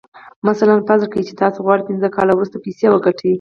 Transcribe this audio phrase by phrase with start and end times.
[0.47, 3.29] مثلاً فرض کړئ چې تاسې غواړئ پينځه کاله وروسته پيسې وګټئ.